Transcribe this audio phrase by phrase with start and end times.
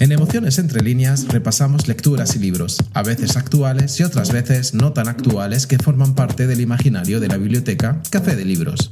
[0.00, 4.92] En Emociones entre líneas repasamos lecturas y libros, a veces actuales y otras veces no
[4.92, 8.90] tan actuales que forman parte del imaginario de la biblioteca Café de Libros.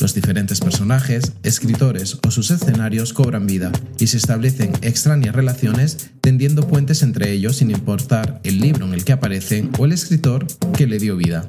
[0.00, 6.66] Los diferentes personajes, escritores o sus escenarios cobran vida y se establecen extrañas relaciones tendiendo
[6.66, 10.46] puentes entre ellos sin importar el libro en el que aparecen o el escritor
[10.76, 11.44] que le dio vida.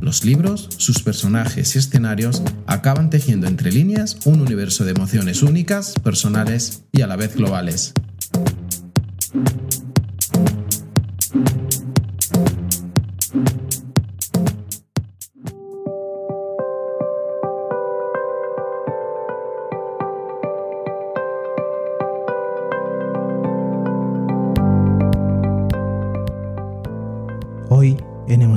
[0.00, 5.94] Los libros, sus personajes y escenarios acaban tejiendo entre líneas un universo de emociones únicas,
[6.02, 7.92] personales y a la vez globales.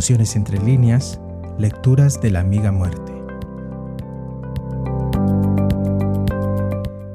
[0.04, 1.18] Emociones entre líneas,
[1.58, 3.14] lecturas de la amiga muerte.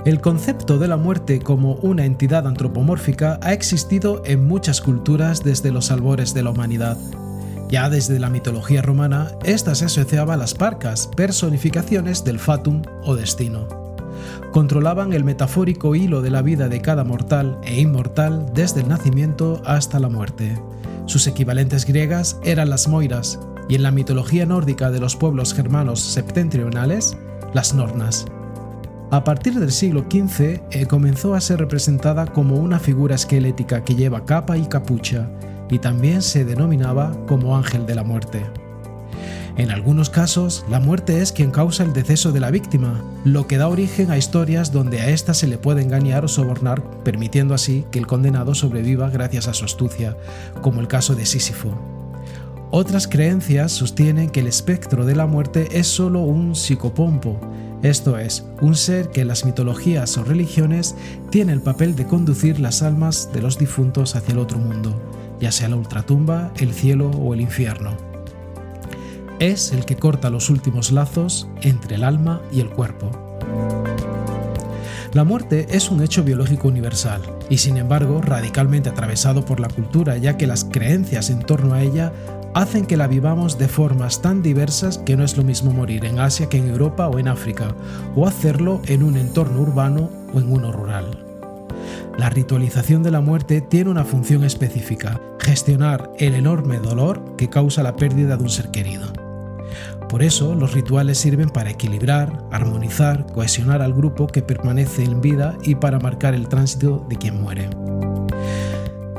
[0.06, 5.70] El concepto de la muerte como una entidad antropomórfica ha existido en muchas culturas desde
[5.70, 6.96] los albores de la humanidad.
[7.68, 13.16] Ya desde la mitología romana, esta se asociaba a las parcas, personificaciones del fatum o
[13.16, 13.68] destino.
[14.50, 19.60] Controlaban el metafórico hilo de la vida de cada mortal e inmortal desde el nacimiento
[19.66, 20.56] hasta la muerte.
[21.08, 26.00] Sus equivalentes griegas eran las moiras y en la mitología nórdica de los pueblos germanos
[26.00, 27.16] septentrionales,
[27.54, 28.26] las nornas.
[29.10, 33.94] A partir del siglo XV eh, comenzó a ser representada como una figura esquelética que
[33.94, 35.30] lleva capa y capucha,
[35.70, 38.42] y también se denominaba como ángel de la muerte.
[39.58, 43.58] En algunos casos, la muerte es quien causa el deceso de la víctima, lo que
[43.58, 47.84] da origen a historias donde a ésta se le puede engañar o sobornar, permitiendo así
[47.90, 50.16] que el condenado sobreviva gracias a su astucia,
[50.62, 51.76] como el caso de Sísifo.
[52.70, 57.40] Otras creencias sostienen que el espectro de la muerte es solo un psicopompo,
[57.82, 60.94] esto es, un ser que en las mitologías o religiones
[61.30, 65.02] tiene el papel de conducir las almas de los difuntos hacia el otro mundo,
[65.40, 68.07] ya sea la ultratumba, el cielo o el infierno
[69.38, 73.10] es el que corta los últimos lazos entre el alma y el cuerpo.
[75.14, 80.18] La muerte es un hecho biológico universal y sin embargo radicalmente atravesado por la cultura
[80.18, 82.12] ya que las creencias en torno a ella
[82.54, 86.18] hacen que la vivamos de formas tan diversas que no es lo mismo morir en
[86.18, 87.74] Asia que en Europa o en África,
[88.16, 91.24] o hacerlo en un entorno urbano o en uno rural.
[92.18, 97.82] La ritualización de la muerte tiene una función específica, gestionar el enorme dolor que causa
[97.82, 99.27] la pérdida de un ser querido.
[100.08, 105.56] Por eso, los rituales sirven para equilibrar, armonizar, cohesionar al grupo que permanece en vida
[105.62, 107.68] y para marcar el tránsito de quien muere.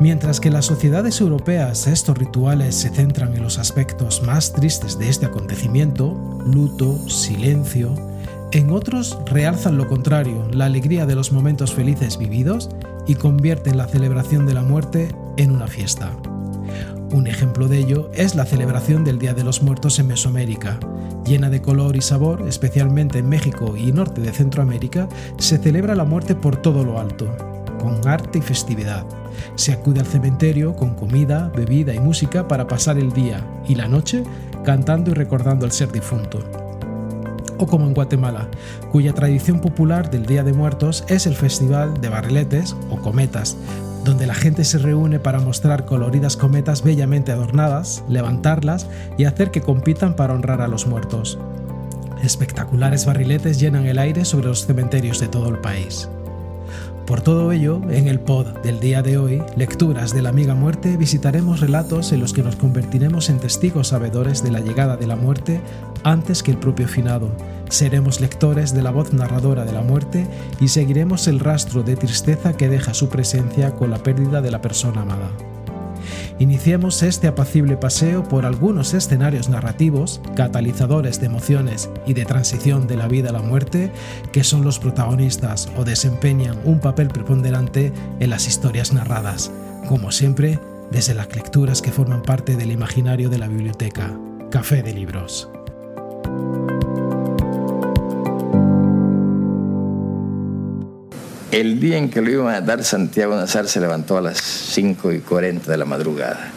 [0.01, 4.97] Mientras que en las sociedades europeas estos rituales se centran en los aspectos más tristes
[4.97, 7.93] de este acontecimiento, luto, silencio,
[8.51, 12.69] en otros realzan lo contrario, la alegría de los momentos felices vividos
[13.07, 16.13] y convierten la celebración de la muerte en una fiesta.
[17.11, 20.79] Un ejemplo de ello es la celebración del Día de los Muertos en Mesoamérica.
[21.25, 25.09] Llena de color y sabor, especialmente en México y norte de Centroamérica,
[25.39, 27.35] se celebra la muerte por todo lo alto,
[27.79, 29.05] con arte y festividad.
[29.55, 33.87] Se acude al cementerio con comida, bebida y música para pasar el día y la
[33.87, 34.23] noche
[34.63, 36.39] cantando y recordando al ser difunto
[37.59, 38.47] o como en Guatemala,
[38.89, 43.57] cuya tradición popular del Día de Muertos es el Festival de Barriletes o Cometas,
[44.03, 48.87] donde la gente se reúne para mostrar coloridas cometas bellamente adornadas, levantarlas
[49.17, 51.37] y hacer que compitan para honrar a los muertos.
[52.23, 56.09] Espectaculares barriletes llenan el aire sobre los cementerios de todo el país.
[57.09, 60.95] Por todo ello, en el pod del día de hoy, Lecturas de la Amiga Muerte,
[60.95, 65.15] visitaremos relatos en los que nos convertiremos en testigos sabedores de la llegada de la
[65.15, 65.59] muerte
[66.03, 67.31] antes que el propio finado.
[67.69, 70.25] Seremos lectores de la voz narradora de la muerte
[70.59, 74.61] y seguiremos el rastro de tristeza que deja su presencia con la pérdida de la
[74.61, 75.29] persona amada.
[76.39, 82.95] Iniciemos este apacible paseo por algunos escenarios narrativos, catalizadores de emociones y de transición de
[82.95, 83.91] la vida a la muerte,
[84.31, 89.51] que son los protagonistas o desempeñan un papel preponderante en las historias narradas,
[89.87, 90.59] como siempre
[90.91, 94.17] desde las lecturas que forman parte del imaginario de la biblioteca.
[94.49, 95.49] Café de Libros.
[101.51, 105.11] El día en que lo iban a dar, Santiago Nazar se levantó a las 5
[105.13, 106.51] y 40 de la madrugada.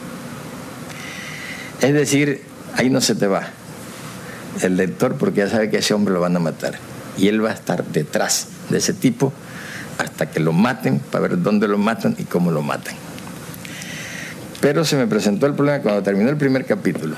[1.81, 2.43] Es decir,
[2.75, 3.47] ahí no se te va
[4.61, 6.75] el lector porque ya sabe que ese hombre lo van a matar.
[7.17, 9.33] Y él va a estar detrás de ese tipo
[9.97, 12.93] hasta que lo maten, para ver dónde lo matan y cómo lo matan.
[14.61, 17.15] Pero se me presentó el problema cuando terminó el primer capítulo.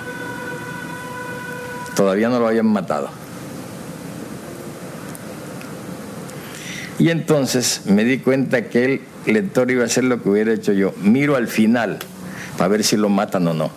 [1.95, 3.24] Todavía no lo habían matado.
[6.97, 10.71] Y entonces me di cuenta que él lector iba a hacer lo que hubiera hecho
[10.71, 10.93] yo.
[11.01, 11.99] Miro al final
[12.57, 13.71] para ver si lo matan o no.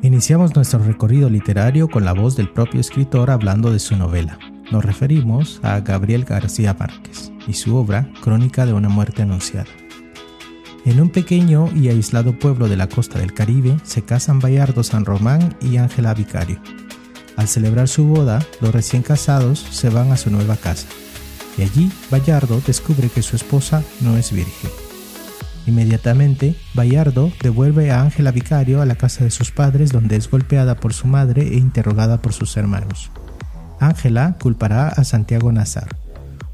[0.00, 4.38] Iniciamos nuestro recorrido literario con la voz del propio escritor hablando de su novela.
[4.70, 9.70] Nos referimos a Gabriel García Márquez y su obra Crónica de una muerte anunciada.
[10.84, 15.06] En un pequeño y aislado pueblo de la costa del Caribe se casan Bayardo San
[15.06, 16.60] Román y Ángela Vicario.
[17.36, 20.86] Al celebrar su boda, los recién casados se van a su nueva casa,
[21.56, 24.70] y allí Bayardo descubre que su esposa no es virgen.
[25.66, 30.76] Inmediatamente, Bayardo devuelve a Ángela Vicario a la casa de sus padres donde es golpeada
[30.76, 33.10] por su madre e interrogada por sus hermanos.
[33.80, 35.88] Ángela culpará a Santiago Nazar,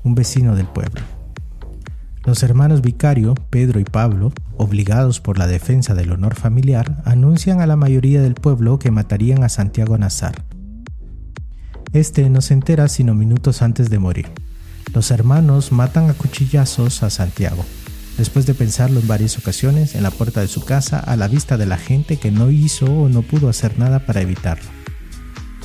[0.05, 1.20] un vecino del pueblo.
[2.25, 7.67] Los hermanos Vicario, Pedro y Pablo, obligados por la defensa del honor familiar, anuncian a
[7.67, 10.45] la mayoría del pueblo que matarían a Santiago Nazar.
[11.95, 14.27] Este no se entera sino minutos antes de morir.
[14.93, 17.65] Los hermanos matan a cuchillazos a Santiago,
[18.19, 21.57] después de pensarlo en varias ocasiones en la puerta de su casa a la vista
[21.57, 24.69] de la gente que no hizo o no pudo hacer nada para evitarlo.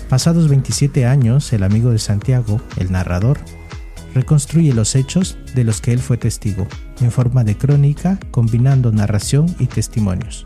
[0.10, 3.40] Pasados 27 años, el amigo de Santiago, el narrador,
[4.16, 6.66] reconstruye los hechos de los que él fue testigo,
[7.02, 10.46] en forma de crónica, combinando narración y testimonios.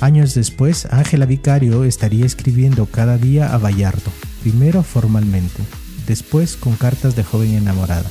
[0.00, 5.62] Años después, Ángela Vicario estaría escribiendo cada día a Bayardo, primero formalmente,
[6.06, 8.10] después con cartas de joven enamorada,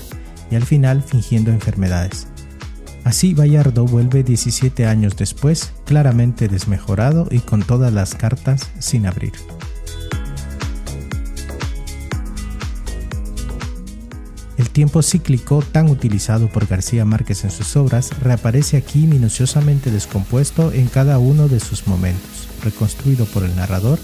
[0.49, 2.27] y al final fingiendo enfermedades.
[3.03, 9.33] Así Bayardo vuelve 17 años después, claramente desmejorado y con todas las cartas sin abrir.
[14.75, 20.87] Tiempo cíclico, tan utilizado por García Márquez en sus obras, reaparece aquí minuciosamente descompuesto en
[20.87, 23.99] cada uno de sus momentos, reconstruido por el narrador,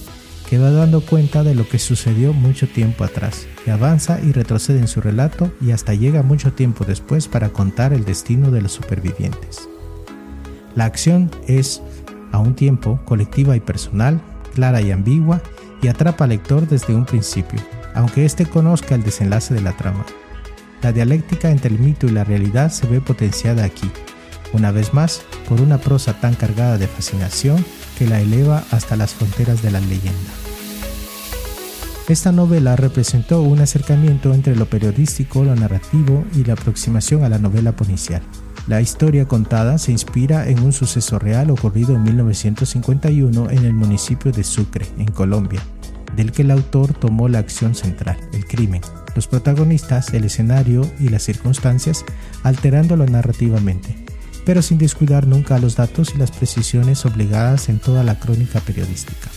[0.49, 4.79] que va dando cuenta de lo que sucedió mucho tiempo atrás, que avanza y retrocede
[4.79, 8.71] en su relato y hasta llega mucho tiempo después para contar el destino de los
[8.71, 9.67] supervivientes.
[10.73, 11.81] La acción es,
[12.31, 14.21] a un tiempo, colectiva y personal,
[14.55, 15.41] clara y ambigua,
[15.81, 17.59] y atrapa al lector desde un principio,
[17.93, 20.05] aunque éste conozca el desenlace de la trama.
[20.81, 23.89] La dialéctica entre el mito y la realidad se ve potenciada aquí,
[24.53, 27.63] una vez más, por una prosa tan cargada de fascinación
[27.97, 30.31] que la eleva hasta las fronteras de la leyenda.
[32.09, 37.37] Esta novela representó un acercamiento entre lo periodístico, lo narrativo y la aproximación a la
[37.37, 38.21] novela policial.
[38.67, 44.31] La historia contada se inspira en un suceso real ocurrido en 1951 en el municipio
[44.31, 45.61] de Sucre, en Colombia,
[46.15, 48.81] del que el autor tomó la acción central, el crimen,
[49.15, 52.05] los protagonistas, el escenario y las circunstancias,
[52.43, 53.95] alterándolo narrativamente,
[54.45, 59.29] pero sin descuidar nunca los datos y las precisiones obligadas en toda la crónica periodística.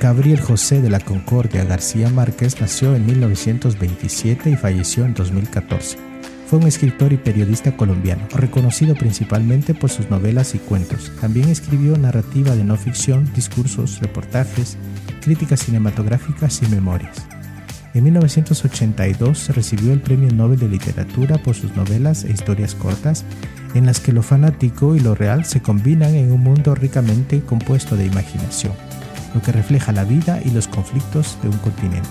[0.00, 6.09] Gabriel José de la Concordia García Márquez nació en 1927 y falleció en 2014.
[6.50, 11.12] Fue un escritor y periodista colombiano, reconocido principalmente por sus novelas y cuentos.
[11.20, 14.76] También escribió narrativa de no ficción, discursos, reportajes,
[15.20, 17.24] críticas cinematográficas y memorias.
[17.94, 23.24] En 1982 recibió el Premio Nobel de Literatura por sus novelas e historias cortas,
[23.76, 27.94] en las que lo fanático y lo real se combinan en un mundo ricamente compuesto
[27.94, 28.72] de imaginación
[29.34, 32.08] lo que refleja la vida y los conflictos de un continente.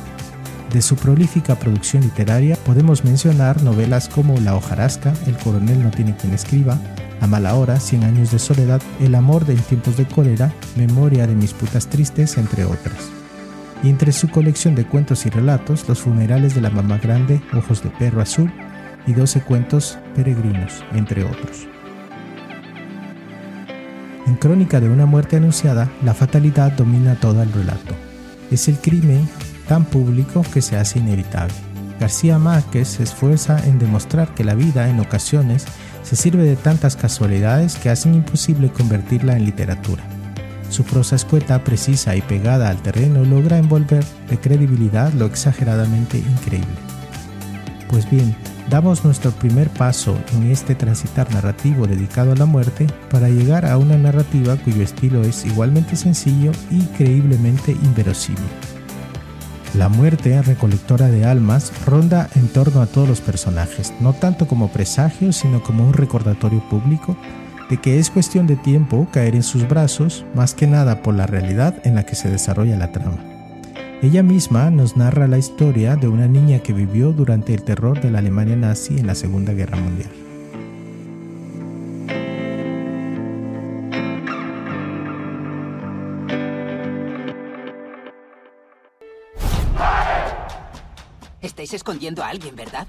[0.71, 6.15] De su prolífica producción literaria podemos mencionar novelas como La hojarasca, El coronel no tiene
[6.15, 6.77] quien escriba,
[7.21, 11.33] A mala hora, Cien años de soledad, El amor en tiempos de cólera, Memoria de
[11.33, 13.09] mis putas tristes, entre otras.
[13.81, 17.81] Y entre su colección de cuentos y relatos, Los funerales de la mamá grande, Ojos
[17.81, 18.51] de perro azul
[19.07, 21.67] y 12 cuentos peregrinos, entre otros.
[24.27, 27.95] En Crónica de una muerte anunciada, la fatalidad domina todo el relato.
[28.51, 29.27] Es el crimen
[29.69, 31.53] tan público que se hace inevitable.
[31.99, 35.65] García Márquez se esfuerza en demostrar que la vida en ocasiones
[36.01, 40.03] se sirve de tantas casualidades que hacen imposible convertirla en literatura.
[40.71, 46.67] Su prosa escueta, precisa y pegada al terreno logra envolver de credibilidad lo exageradamente increíble.
[47.89, 48.35] Pues bien,
[48.71, 53.77] damos nuestro primer paso en este transitar narrativo dedicado a la muerte para llegar a
[53.77, 58.78] una narrativa cuyo estilo es igualmente sencillo y creíblemente inverosímil.
[59.75, 64.71] La muerte, recolectora de almas, ronda en torno a todos los personajes, no tanto como
[64.71, 67.15] presagio, sino como un recordatorio público
[67.69, 71.27] de que es cuestión de tiempo caer en sus brazos, más que nada por la
[71.27, 73.23] realidad en la que se desarrolla la trama.
[74.01, 78.09] Ella misma nos narra la historia de una niña que vivió durante el terror de
[78.09, 80.28] la Alemania nazi en la Segunda Guerra Mundial.
[91.69, 92.87] Estáis escondiendo a alguien, ¿verdad?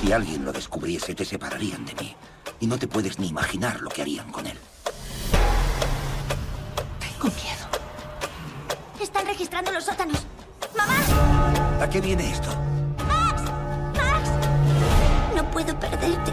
[0.00, 2.14] Si alguien lo descubriese, te separarían de mí.
[2.60, 4.56] Y no te puedes ni imaginar lo que harían con él.
[7.00, 7.66] Tengo miedo.
[9.02, 10.24] Están registrando los sótanos.
[10.76, 11.82] ¡Mamá!
[11.82, 12.50] ¿A qué viene esto?
[13.08, 13.42] ¡Max!
[13.96, 14.30] ¡Max!
[15.34, 16.30] No puedo perderte.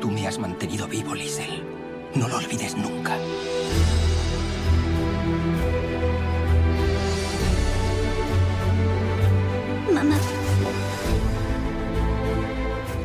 [0.00, 1.71] Tú me has mantenido vivo, Liesel.
[2.14, 3.16] No lo olvides nunca.
[9.92, 10.16] Mamá,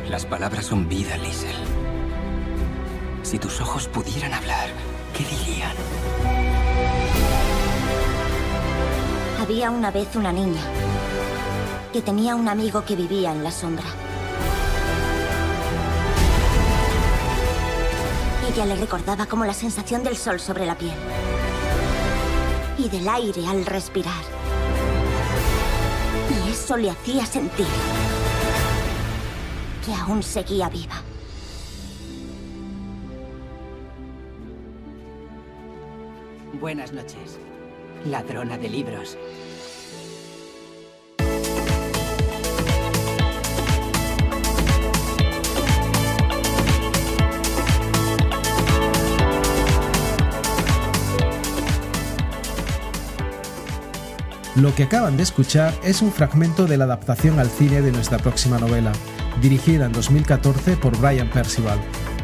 [0.08, 1.56] Las palabras son vida, Liesel.
[3.22, 4.68] Si tus ojos pudieran hablar,
[5.16, 5.72] ¿qué dirían?
[9.48, 10.60] había una vez una niña
[11.90, 13.86] que tenía un amigo que vivía en la sombra.
[18.66, 20.96] Le recordaba como la sensación del sol sobre la piel
[22.76, 24.22] y del aire al respirar.
[26.28, 27.66] Y eso le hacía sentir
[29.86, 31.02] que aún seguía viva.
[36.60, 37.38] Buenas noches,
[38.06, 39.16] ladrona de libros.
[54.60, 58.18] Lo que acaban de escuchar es un fragmento de la adaptación al cine de nuestra
[58.18, 58.90] próxima novela,
[59.40, 61.78] dirigida en 2014 por Brian Percival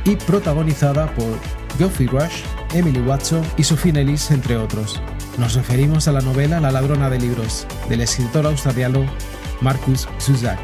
[0.05, 1.38] y protagonizada por
[1.79, 2.43] Geoffrey Rush,
[2.75, 5.00] Emily Watson y Sophie Ellis, entre otros.
[5.38, 9.07] Nos referimos a la novela La ladrona de libros, del escritor australiano
[9.61, 10.59] Marcus Zusak.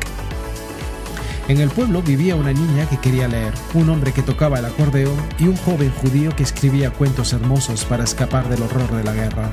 [1.47, 5.17] En el pueblo vivía una niña que quería leer, un hombre que tocaba el acordeón
[5.39, 9.53] y un joven judío que escribía cuentos hermosos para escapar del horror de la guerra.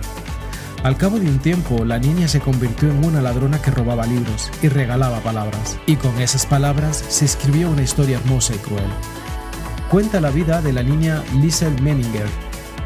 [0.84, 4.52] Al cabo de un tiempo, la niña se convirtió en una ladrona que robaba libros
[4.62, 8.90] y regalaba palabras, y con esas palabras se escribió una historia hermosa y cruel.
[9.90, 12.28] Cuenta la vida de la niña Liesel Menninger,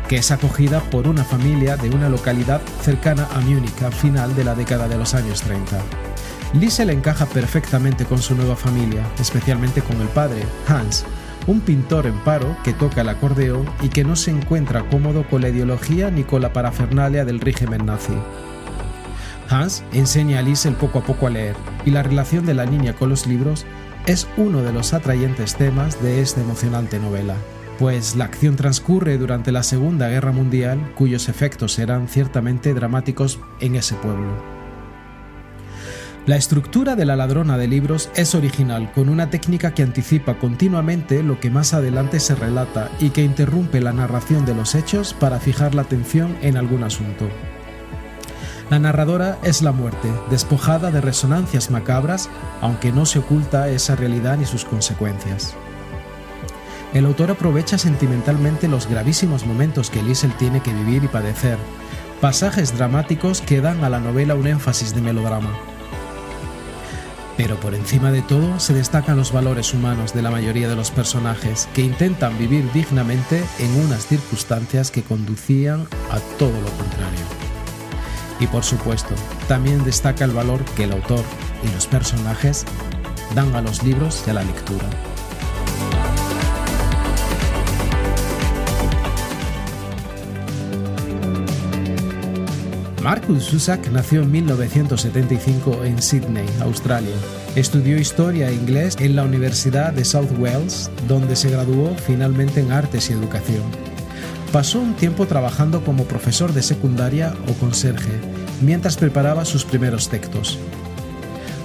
[0.07, 4.45] que es acogida por una familia de una localidad cercana a Múnich al final de
[4.45, 5.81] la década de los años 30.
[6.53, 11.05] Liesel encaja perfectamente con su nueva familia, especialmente con el padre, Hans,
[11.47, 15.41] un pintor en paro que toca el acordeón y que no se encuentra cómodo con
[15.41, 18.13] la ideología ni con la parafernalia del régimen nazi.
[19.49, 21.55] Hans enseña a Liesel poco a poco a leer,
[21.85, 23.65] y la relación de la niña con los libros
[24.05, 27.35] es uno de los atrayentes temas de esta emocionante novela,
[27.77, 33.75] pues la acción transcurre durante la Segunda Guerra Mundial, cuyos efectos serán ciertamente dramáticos en
[33.75, 34.60] ese pueblo.
[36.27, 41.23] La estructura de la ladrona de libros es original, con una técnica que anticipa continuamente
[41.23, 45.39] lo que más adelante se relata y que interrumpe la narración de los hechos para
[45.39, 47.27] fijar la atención en algún asunto.
[48.69, 52.29] La narradora es la muerte, despojada de resonancias macabras,
[52.61, 55.55] aunque no se oculta esa realidad ni sus consecuencias.
[56.93, 61.57] El autor aprovecha sentimentalmente los gravísimos momentos que Liesel tiene que vivir y padecer,
[62.21, 65.49] pasajes dramáticos que dan a la novela un énfasis de melodrama.
[67.37, 70.91] Pero por encima de todo se destacan los valores humanos de la mayoría de los
[70.91, 77.19] personajes que intentan vivir dignamente en unas circunstancias que conducían a todo lo contrario.
[78.39, 79.13] Y por supuesto,
[79.47, 81.23] también destaca el valor que el autor
[81.63, 82.65] y los personajes
[83.35, 84.89] dan a los libros y a la lectura.
[93.01, 97.15] Marcus Zusak nació en 1975 en Sydney, Australia.
[97.55, 102.71] Estudió historia e inglés en la Universidad de South Wales, donde se graduó finalmente en
[102.71, 103.63] artes y educación.
[104.51, 108.11] Pasó un tiempo trabajando como profesor de secundaria o conserje,
[108.61, 110.59] mientras preparaba sus primeros textos.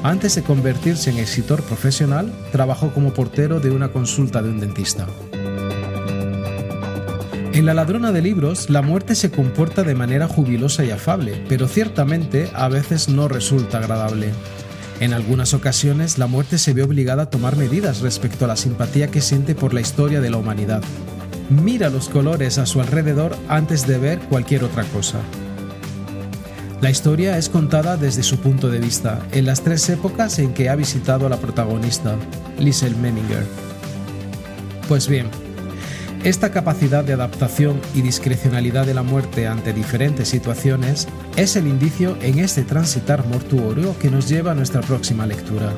[0.03, 5.07] Antes de convertirse en escritor profesional, trabajó como portero de una consulta de un dentista.
[7.57, 11.69] En La ladrona de libros, la muerte se comporta de manera jubilosa y afable, pero
[11.69, 14.29] ciertamente a veces no resulta agradable.
[15.01, 19.11] En algunas ocasiones, la muerte se ve obligada a tomar medidas respecto a la simpatía
[19.11, 20.83] que siente por la historia de la humanidad.
[21.49, 25.21] Mira los colores a su alrededor antes de ver cualquier otra cosa.
[26.83, 30.69] La historia es contada desde su punto de vista, en las tres épocas en que
[30.69, 32.17] ha visitado a la protagonista,
[32.59, 33.47] Liesel Menninger.
[34.89, 35.31] Pues bien,
[36.25, 41.07] esta capacidad de adaptación y discrecionalidad de la muerte ante diferentes situaciones
[41.37, 45.73] es el indicio en este transitar mortuorio que nos lleva a nuestra próxima lectura.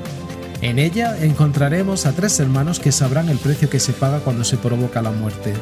[0.60, 4.56] En ella encontraremos a tres hermanos que sabrán el precio que se paga cuando se
[4.56, 5.54] provoca la muerte,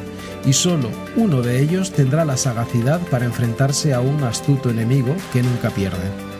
[0.45, 5.43] y solo uno de ellos tendrá la sagacidad para enfrentarse a un astuto enemigo que
[5.43, 6.36] nunca pierde.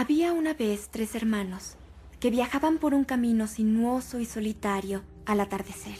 [0.00, 1.74] Había una vez tres hermanos
[2.20, 5.98] que viajaban por un camino sinuoso y solitario al atardecer.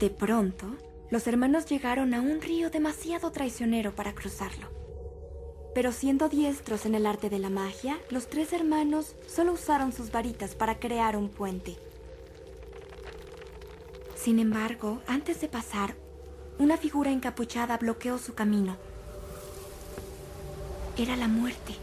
[0.00, 0.66] De pronto,
[1.08, 4.70] los hermanos llegaron a un río demasiado traicionero para cruzarlo.
[5.72, 10.10] Pero siendo diestros en el arte de la magia, los tres hermanos solo usaron sus
[10.10, 11.76] varitas para crear un puente.
[14.16, 15.94] Sin embargo, antes de pasar,
[16.58, 18.76] una figura encapuchada bloqueó su camino.
[20.98, 21.74] Era la muerte,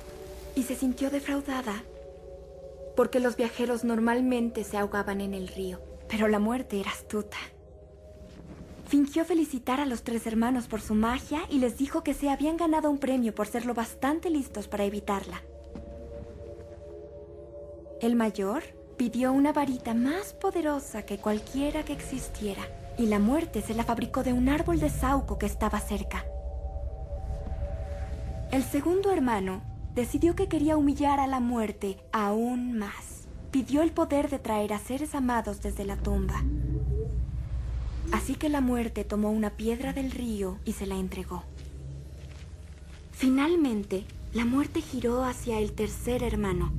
[0.55, 1.83] y se sintió defraudada,
[2.95, 7.37] porque los viajeros normalmente se ahogaban en el río, pero la muerte era astuta.
[8.87, 12.57] Fingió felicitar a los tres hermanos por su magia y les dijo que se habían
[12.57, 15.41] ganado un premio por ser lo bastante listos para evitarla.
[18.01, 18.63] El mayor
[18.95, 22.61] pidió una varita más poderosa que cualquiera que existiera,
[22.97, 26.25] y la muerte se la fabricó de un árbol de sauco que estaba cerca.
[28.51, 29.61] El segundo hermano
[29.93, 33.27] decidió que quería humillar a la muerte aún más.
[33.51, 36.43] Pidió el poder de traer a seres amados desde la tumba.
[38.11, 41.43] Así que la muerte tomó una piedra del río y se la entregó.
[43.11, 46.71] Finalmente, la muerte giró hacia el tercer hermano,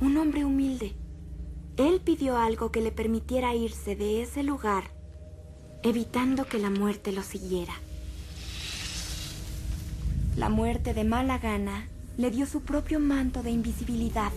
[0.00, 0.94] un hombre humilde.
[1.78, 4.84] Él pidió algo que le permitiera irse de ese lugar,
[5.82, 7.72] evitando que la muerte lo siguiera.
[10.40, 14.32] La muerte de mala gana le dio su propio manto de invisibilidad.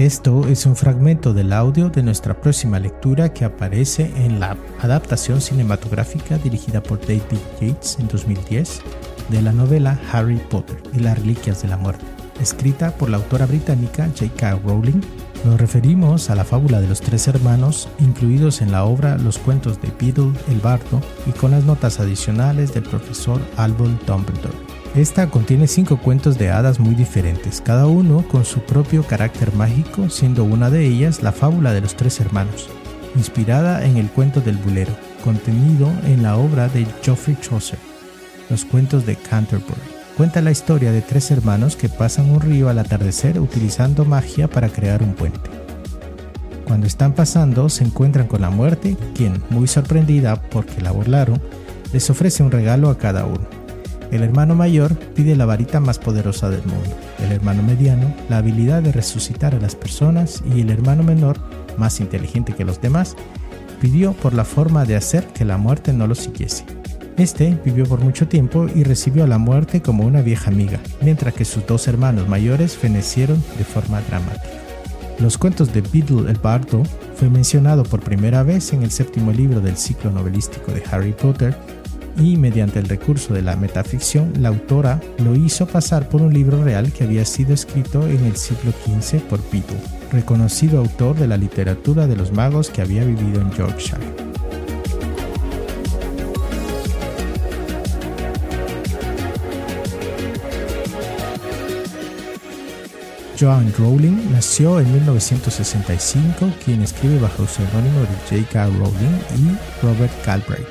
[0.00, 5.40] Esto es un fragmento del audio de nuestra próxima lectura que aparece en la adaptación
[5.40, 8.82] cinematográfica dirigida por David Yates en 2010
[9.28, 12.04] de la novela Harry Potter y las Reliquias de la Muerte,
[12.40, 14.60] escrita por la autora británica J.K.
[14.64, 15.00] Rowling.
[15.44, 19.80] Nos referimos a la fábula de los tres hermanos incluidos en la obra Los cuentos
[19.80, 24.56] de Beedle el Bardo y con las notas adicionales del profesor Albus Dumbledore.
[24.94, 30.08] Esta contiene cinco cuentos de hadas muy diferentes, cada uno con su propio carácter mágico,
[30.08, 32.68] siendo una de ellas la fábula de los tres hermanos,
[33.14, 37.78] inspirada en el cuento del bulero, contenido en la obra de Geoffrey Chaucer,
[38.48, 39.97] Los cuentos de Canterbury.
[40.18, 44.68] Cuenta la historia de tres hermanos que pasan un río al atardecer utilizando magia para
[44.68, 45.48] crear un puente.
[46.66, 51.40] Cuando están pasando se encuentran con la muerte, quien, muy sorprendida porque la burlaron,
[51.92, 53.46] les ofrece un regalo a cada uno.
[54.10, 58.82] El hermano mayor pide la varita más poderosa del mundo, el hermano mediano la habilidad
[58.82, 61.38] de resucitar a las personas y el hermano menor,
[61.76, 63.14] más inteligente que los demás,
[63.80, 66.64] pidió por la forma de hacer que la muerte no lo siguiese.
[67.18, 71.34] Este vivió por mucho tiempo y recibió a la muerte como una vieja amiga, mientras
[71.34, 74.46] que sus dos hermanos mayores fenecieron de forma dramática.
[75.18, 76.84] Los cuentos de Beadle el Bardo
[77.16, 81.56] fue mencionado por primera vez en el séptimo libro del ciclo novelístico de Harry Potter
[82.16, 86.62] y mediante el recurso de la metaficción, la autora lo hizo pasar por un libro
[86.62, 89.80] real que había sido escrito en el siglo XV por Beadle,
[90.12, 94.27] reconocido autor de la literatura de los magos que había vivido en Yorkshire.
[103.38, 108.66] Joan Rowling nació en 1965, quien escribe bajo el seudónimo de J.K.
[108.66, 110.66] Rowling y Robert Galbraith.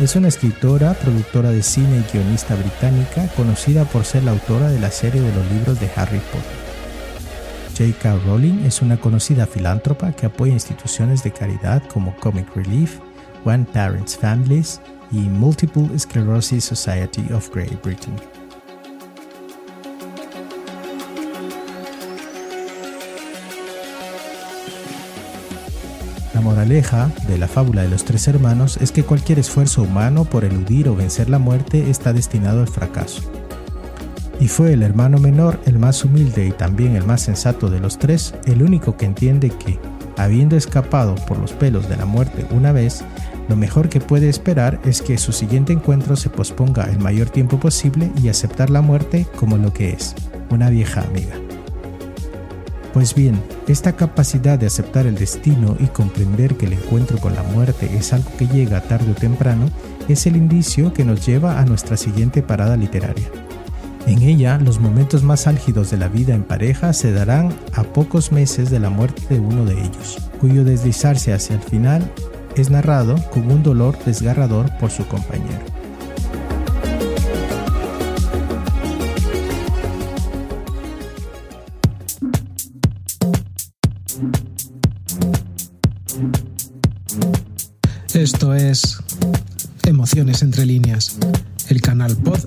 [0.00, 4.80] Es una escritora, productora de cine y guionista británica conocida por ser la autora de
[4.80, 7.92] la serie de los libros de Harry Potter.
[7.92, 8.18] J.K.
[8.26, 12.98] Rowling es una conocida filántropa que apoya instituciones de caridad como Comic Relief,
[13.44, 14.80] One Parents Families
[15.12, 18.39] y Multiple Sclerosis Society of Great Britain.
[26.34, 30.44] La moraleja de la fábula de los tres hermanos es que cualquier esfuerzo humano por
[30.44, 33.22] eludir o vencer la muerte está destinado al fracaso.
[34.38, 37.98] Y fue el hermano menor, el más humilde y también el más sensato de los
[37.98, 39.78] tres, el único que entiende que,
[40.16, 43.04] habiendo escapado por los pelos de la muerte una vez,
[43.48, 47.58] lo mejor que puede esperar es que su siguiente encuentro se posponga el mayor tiempo
[47.58, 50.14] posible y aceptar la muerte como lo que es,
[50.50, 51.34] una vieja amiga.
[52.92, 57.44] Pues bien, esta capacidad de aceptar el destino y comprender que el encuentro con la
[57.44, 59.70] muerte es algo que llega tarde o temprano
[60.08, 63.28] es el indicio que nos lleva a nuestra siguiente parada literaria.
[64.06, 68.32] En ella, los momentos más álgidos de la vida en pareja se darán a pocos
[68.32, 72.10] meses de la muerte de uno de ellos, cuyo deslizarse hacia el final
[72.56, 75.79] es narrado con un dolor desgarrador por su compañero.
[88.14, 88.98] Esto es
[89.84, 91.16] Emociones entre líneas,
[91.68, 92.40] el canal pod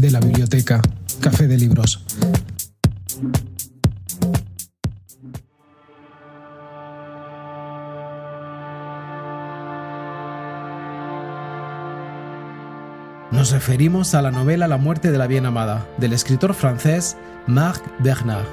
[0.00, 0.80] de la biblioteca
[1.20, 2.04] Café de Libros.
[13.32, 17.16] Nos referimos a la novela La muerte de la bien amada, del escritor francés
[17.48, 18.46] Marc Bernard.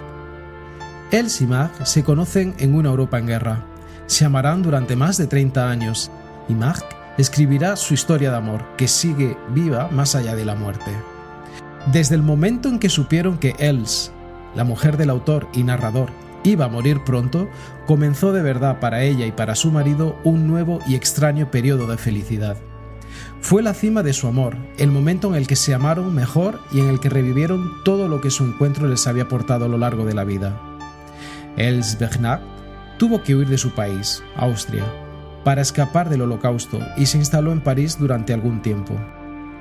[1.11, 3.63] Él y Marc se conocen en una Europa en guerra.
[4.07, 6.09] Se amarán durante más de 30 años
[6.47, 6.85] y Marc
[7.17, 10.91] escribirá su historia de amor, que sigue viva más allá de la muerte.
[11.91, 14.11] Desde el momento en que supieron que Els,
[14.55, 16.09] la mujer del autor y narrador,
[16.43, 17.49] iba a morir pronto,
[17.85, 21.97] comenzó de verdad para ella y para su marido un nuevo y extraño periodo de
[21.97, 22.57] felicidad.
[23.41, 26.79] Fue la cima de su amor, el momento en el que se amaron mejor y
[26.79, 30.05] en el que revivieron todo lo que su encuentro les había aportado a lo largo
[30.05, 30.59] de la vida.
[31.55, 32.41] Els Bernard
[32.97, 34.83] tuvo que huir de su país, Austria,
[35.43, 38.93] para escapar del holocausto y se instaló en París durante algún tiempo.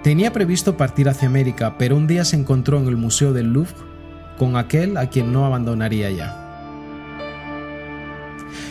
[0.03, 3.75] Tenía previsto partir hacia América, pero un día se encontró en el Museo del Louvre
[4.39, 6.43] con aquel a quien no abandonaría ya.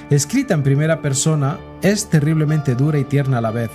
[0.09, 3.71] Escrita en primera persona, es terriblemente dura y tierna a la vez.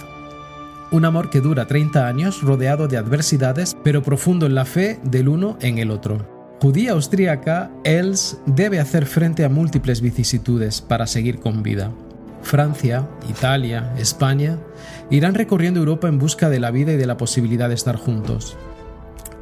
[0.92, 5.28] Un amor que dura 30 años rodeado de adversidades, pero profundo en la fe del
[5.28, 6.40] uno en el otro.
[6.60, 11.92] Judía austríaca, Els debe hacer frente a múltiples vicisitudes para seguir con vida.
[12.42, 14.58] Francia, Italia, España
[15.10, 18.56] irán recorriendo Europa en busca de la vida y de la posibilidad de estar juntos.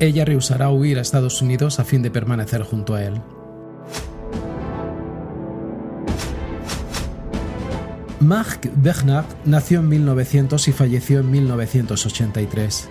[0.01, 3.21] Ella rehusará huir a Estados Unidos a fin de permanecer junto a él.
[8.21, 12.89] Marc Bernard nació en 1900 y falleció en 1983.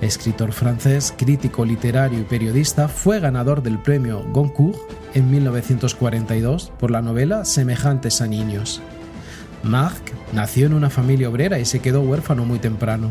[0.00, 4.78] Escritor francés, crítico literario y periodista, fue ganador del premio Goncourt
[5.14, 8.82] en 1942 por la novela Semejantes a Niños.
[9.64, 13.10] Marc nació en una familia obrera y se quedó huérfano muy temprano.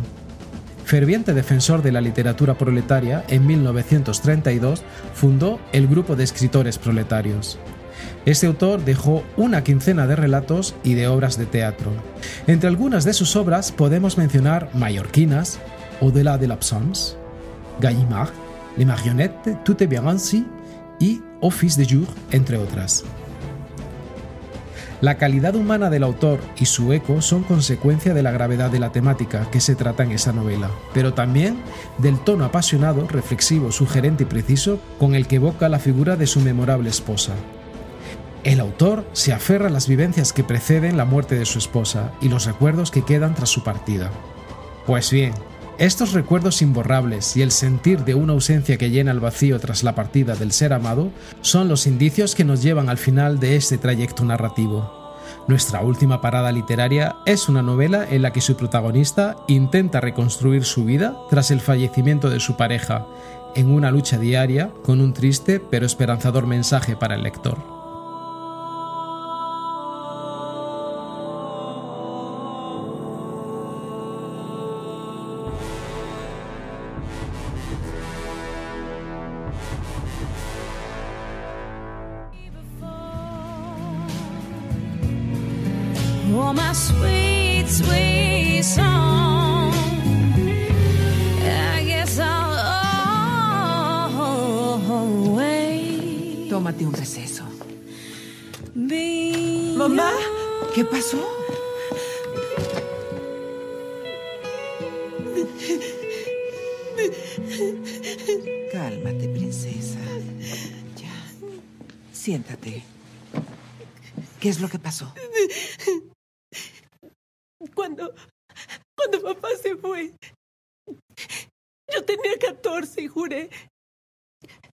[0.86, 7.58] Ferviente defensor de la literatura proletaria, en 1932 fundó el Grupo de Escritores Proletarios.
[8.26, 11.92] Este autor dejó una quincena de relatos y de obras de teatro.
[12.48, 15.60] Entre algunas de sus obras podemos mencionar Mallorquinas,
[16.02, 17.16] Au-delà de l'absence,
[17.80, 18.32] Gallimard,
[18.78, 20.46] Les marionnettes, Tout est bien ainsi
[21.00, 23.04] y Office de jour, entre otras.
[25.04, 28.94] La calidad humana del autor y su eco son consecuencia de la gravedad de la
[28.94, 31.58] temática que se trata en esa novela, pero también
[31.98, 36.40] del tono apasionado, reflexivo, sugerente y preciso con el que evoca la figura de su
[36.40, 37.34] memorable esposa.
[38.46, 42.30] El autor se aferra a las vivencias que preceden la muerte de su esposa y
[42.30, 44.10] los recuerdos que quedan tras su partida.
[44.86, 45.34] Pues bien,
[45.80, 49.96] estos recuerdos imborrables y el sentir de una ausencia que llena el vacío tras la
[49.96, 54.24] partida del ser amado son los indicios que nos llevan al final de este trayecto
[54.24, 55.04] narrativo.
[55.48, 60.86] Nuestra última parada literaria es una novela en la que su protagonista intenta reconstruir su
[60.86, 63.06] vida tras el fallecimiento de su pareja,
[63.56, 67.73] en una lucha diaria con un triste pero esperanzador mensaje para el lector.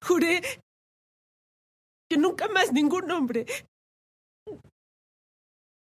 [0.03, 0.41] Juré
[2.11, 3.47] que nunca más ningún hombre.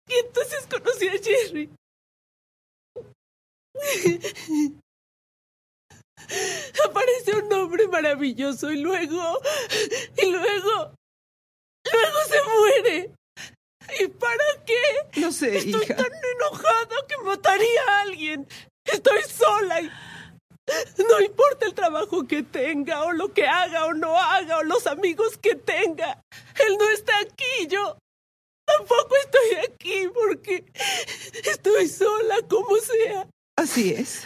[0.07, 1.71] Y entonces conocí a Jerry.
[6.85, 9.41] Apareció un hombre maravilloso y luego,
[10.17, 10.95] y luego,
[11.93, 13.15] luego se muere.
[14.01, 15.21] ¿Y para qué?
[15.21, 18.47] No sé, Estoy tan enojada que mataría a alguien.
[18.85, 19.91] Estoy sola y
[20.99, 24.87] no importa el trabajo que tenga, o lo que haga o no haga, o los
[24.87, 26.23] amigos que tenga.
[26.67, 27.97] Él no está aquí, yo
[28.65, 30.65] tampoco estoy aquí porque
[31.45, 33.29] estoy sola, como sea.
[33.57, 34.23] Así es.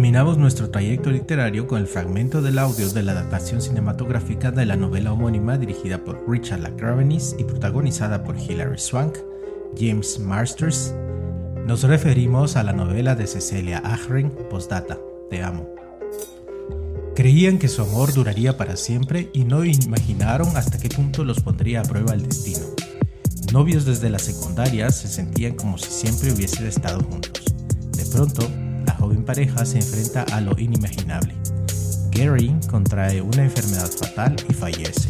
[0.00, 4.74] Terminamos nuestro trayecto literario con el fragmento del audio de la adaptación cinematográfica de la
[4.74, 9.18] novela homónima dirigida por Richard LaCravenis y protagonizada por Hilary Swank,
[9.78, 10.94] James Marsters.
[11.66, 15.68] Nos referimos a la novela de Cecilia Ahern, Postdata, Te amo.
[17.14, 21.82] Creían que su amor duraría para siempre y no imaginaron hasta qué punto los pondría
[21.82, 22.64] a prueba el destino.
[23.52, 27.44] Novios desde la secundaria se sentían como si siempre hubiesen estado juntos.
[27.94, 28.48] De pronto,
[29.00, 31.34] joven pareja se enfrenta a lo inimaginable.
[32.10, 35.08] Gary contrae una enfermedad fatal y fallece.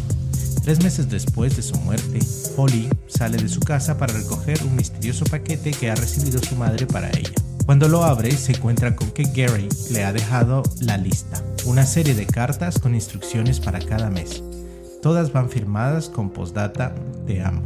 [0.62, 2.20] Tres meses después de su muerte,
[2.56, 6.86] Holly sale de su casa para recoger un misterioso paquete que ha recibido su madre
[6.86, 7.32] para ella.
[7.66, 12.14] Cuando lo abre, se encuentra con que Gary le ha dejado la lista, una serie
[12.14, 14.42] de cartas con instrucciones para cada mes.
[15.02, 16.94] Todas van firmadas con postdata
[17.26, 17.62] Te amo.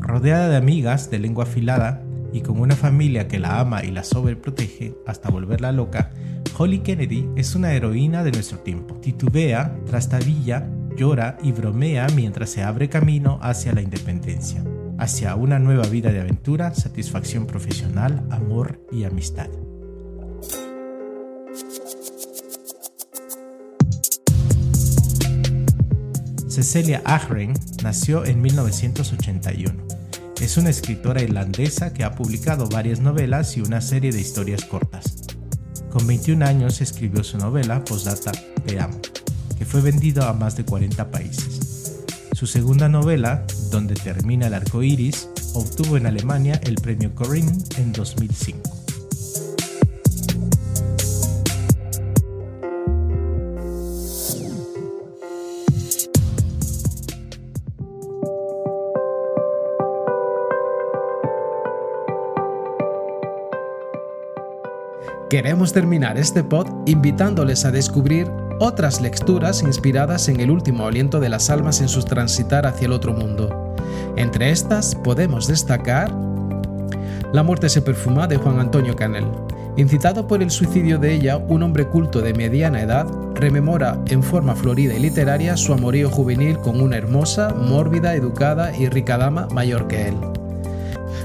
[0.00, 4.04] Rodeada de amigas de lengua afilada y con una familia que la ama y la
[4.04, 6.10] sobreprotege hasta volverla loca,
[6.56, 8.96] Holly Kennedy es una heroína de nuestro tiempo.
[8.96, 14.64] Titubea, trastabilla, llora y bromea mientras se abre camino hacia la independencia,
[14.98, 19.48] hacia una nueva vida de aventura, satisfacción profesional, amor y amistad.
[26.48, 29.97] Cecilia Ahern nació en 1981.
[30.48, 35.26] Es una escritora irlandesa que ha publicado varias novelas y una serie de historias cortas.
[35.90, 38.32] Con 21 años escribió su novela Postdata
[38.64, 38.98] Te amo,
[39.58, 42.06] que fue vendida a más de 40 países.
[42.32, 47.92] Su segunda novela, Donde termina el arco iris, obtuvo en Alemania el premio Corinne en
[47.92, 48.77] 2005.
[65.38, 71.28] Queremos terminar este pod invitándoles a descubrir otras lecturas inspiradas en el último aliento de
[71.28, 73.76] las almas en su transitar hacia el otro mundo.
[74.16, 76.12] Entre estas podemos destacar
[77.32, 79.26] La muerte se perfuma de Juan Antonio Canel.
[79.76, 84.56] Incitado por el suicidio de ella, un hombre culto de mediana edad rememora en forma
[84.56, 89.86] florida y literaria su amorío juvenil con una hermosa, mórbida, educada y rica dama mayor
[89.86, 90.16] que él.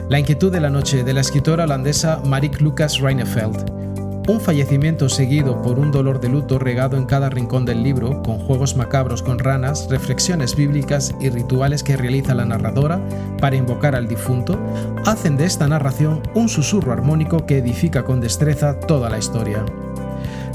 [0.08, 3.83] La inquietud de la noche de la escritora holandesa Marik Lucas Reinefeld,
[4.28, 8.40] un fallecimiento seguido por un dolor de luto regado en cada rincón del libro, con
[8.40, 13.02] juegos macabros con ranas, reflexiones bíblicas y rituales que realiza la narradora
[13.42, 14.58] para invocar al difunto,
[15.06, 19.66] hacen de esta narración un susurro armónico que edifica con destreza toda la historia.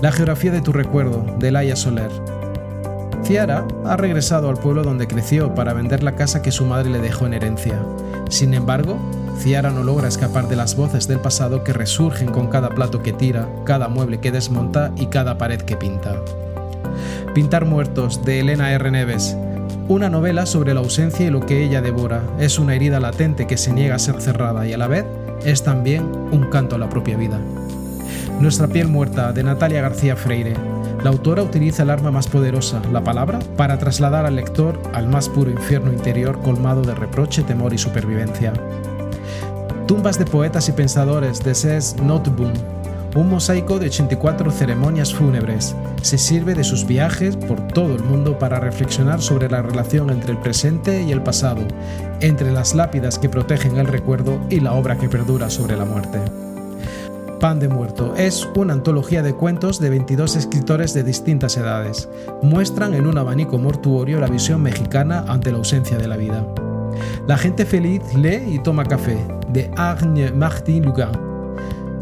[0.00, 2.10] La geografía de tu recuerdo, de Laia Soler.
[3.22, 7.00] Ciara ha regresado al pueblo donde creció para vender la casa que su madre le
[7.00, 7.78] dejó en herencia.
[8.30, 8.96] Sin embargo,
[9.38, 13.12] Ciara no logra escapar de las voces del pasado que resurgen con cada plato que
[13.12, 16.16] tira, cada mueble que desmonta y cada pared que pinta.
[17.34, 18.90] Pintar muertos de Elena R.
[18.90, 19.36] Neves.
[19.86, 22.22] Una novela sobre la ausencia y lo que ella devora.
[22.40, 25.04] Es una herida latente que se niega a ser cerrada y a la vez
[25.44, 27.38] es también un canto a la propia vida.
[28.40, 30.54] Nuestra piel muerta de Natalia García Freire.
[31.02, 35.28] La autora utiliza el arma más poderosa, la palabra, para trasladar al lector al más
[35.28, 38.52] puro infierno interior colmado de reproche, temor y supervivencia.
[39.88, 42.52] Tumbas de poetas y pensadores de Ses Noteboom,
[43.16, 45.74] un mosaico de 84 ceremonias fúnebres.
[46.02, 50.32] Se sirve de sus viajes por todo el mundo para reflexionar sobre la relación entre
[50.32, 51.62] el presente y el pasado,
[52.20, 56.20] entre las lápidas que protegen el recuerdo y la obra que perdura sobre la muerte.
[57.40, 62.10] Pan de Muerto es una antología de cuentos de 22 escritores de distintas edades.
[62.42, 66.44] Muestran en un abanico mortuorio la visión mexicana ante la ausencia de la vida.
[67.26, 69.16] La gente feliz lee y toma café,
[69.52, 71.12] de Agne Martin Lugan.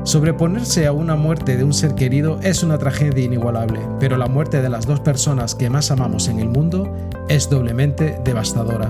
[0.05, 4.63] Sobreponerse a una muerte de un ser querido es una tragedia inigualable, pero la muerte
[4.63, 6.89] de las dos personas que más amamos en el mundo
[7.29, 8.89] es doblemente devastadora.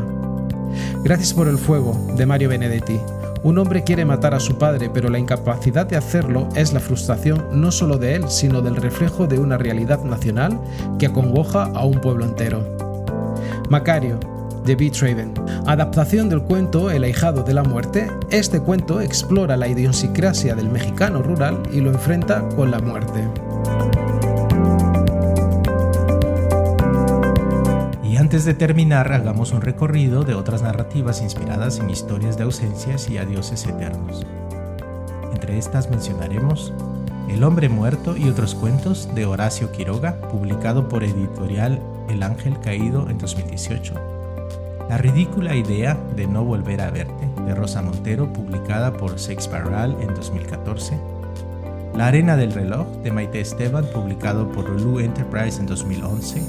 [1.02, 3.00] Gracias por el fuego, de Mario Benedetti.
[3.42, 7.46] Un hombre quiere matar a su padre, pero la incapacidad de hacerlo es la frustración
[7.52, 10.60] no solo de él, sino del reflejo de una realidad nacional
[10.98, 12.76] que acongoja a un pueblo entero.
[13.70, 14.18] Macario,
[14.66, 14.90] de B.
[14.90, 15.32] Traven.
[15.66, 21.22] Adaptación del cuento El ahijado de la muerte, este cuento explora la idiosincrasia del mexicano
[21.22, 23.28] rural y lo enfrenta con la muerte.
[28.02, 33.08] Y antes de terminar, hagamos un recorrido de otras narrativas inspiradas en historias de ausencias
[33.08, 34.26] y adioses eternos.
[35.32, 36.72] Entre estas mencionaremos
[37.28, 43.08] El hombre muerto y otros cuentos de Horacio Quiroga, publicado por editorial El Ángel Caído
[43.08, 44.15] en 2018
[44.88, 49.66] la ridícula idea de no volver a verte, de Rosa Montero, publicada por Shakespeare
[50.00, 50.96] en 2014.
[51.96, 56.40] La arena del reloj, de Maite Esteban, publicado por Lulu Enterprise en 2011.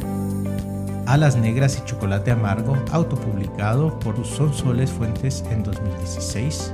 [1.08, 6.72] Alas negras y chocolate amargo, autopublicado por Son Soles Fuentes en 2016.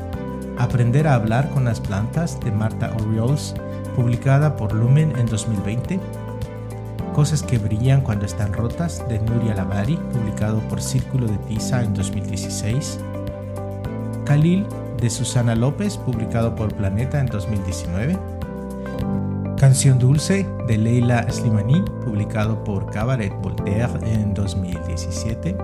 [0.58, 3.54] Aprender a hablar con las plantas, de Marta Orioles,
[3.95, 5.99] publicada por Lumen en 2020.
[7.13, 11.93] Cosas que brillan cuando están rotas, de Nuria Lavari, publicado por Círculo de Tiza en
[11.93, 12.99] 2016.
[14.26, 14.65] Khalil,
[14.99, 18.17] de Susana López, publicado por Planeta en 2019.
[19.58, 25.56] Canción Dulce, de Leila Slimani, publicado por Cabaret Voltaire en 2017.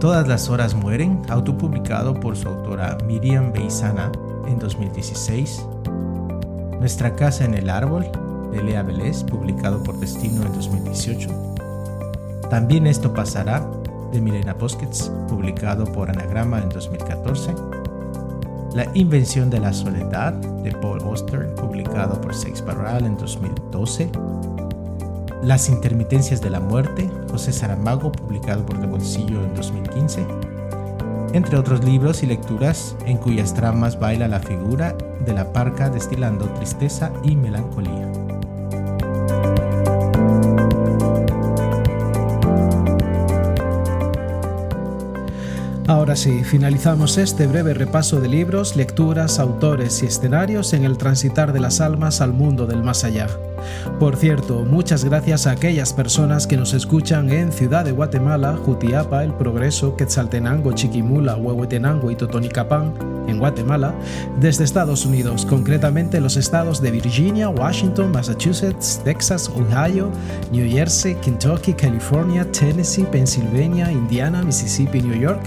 [0.00, 4.10] Todas las horas mueren, autopublicado por su autora Miriam Beizana
[4.48, 5.64] en 2016.
[6.80, 8.10] Nuestra casa en el árbol,
[8.56, 11.28] de Lea Vélez, publicado por Destino en 2018.
[12.48, 13.68] También esto pasará,
[14.12, 17.54] de Milena Busquets, publicado por Anagrama en 2014.
[18.74, 24.10] La invención de la soledad, de Paul Auster, publicado por Shakespeare en 2012.
[25.42, 30.26] Las intermitencias de la muerte, José Saramago, publicado por De Bolsillo en 2015.
[31.32, 36.46] Entre otros libros y lecturas en cuyas tramas baila la figura de la parca destilando
[36.50, 38.25] tristeza y melancolía.
[45.88, 51.52] Ahora sí, finalizamos este breve repaso de libros, lecturas, autores y escenarios en el transitar
[51.52, 53.28] de las almas al mundo del más allá.
[54.00, 59.22] Por cierto, muchas gracias a aquellas personas que nos escuchan en Ciudad de Guatemala, Jutiapa,
[59.22, 63.94] El Progreso, Quetzaltenango, Chiquimula, Huehuetenango y Totonicapán, en Guatemala,
[64.40, 70.10] desde Estados Unidos, concretamente los estados de Virginia, Washington, Massachusetts, Texas, Ohio,
[70.52, 75.42] New Jersey, Kentucky, California, Tennessee, Pennsylvania, Indiana, Mississippi, New York,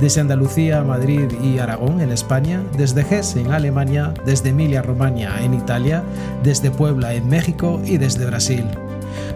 [0.00, 6.02] desde Andalucía, Madrid y Aragón en España, desde Hesse en Alemania, desde Emilia-Romagna en Italia,
[6.42, 8.64] desde Puebla en México y desde Brasil.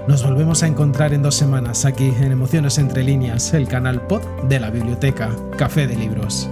[0.09, 4.23] Nos volvemos a encontrar en dos semanas aquí en Emociones entre líneas, el canal pod
[4.49, 6.49] de la biblioteca Café de Libros.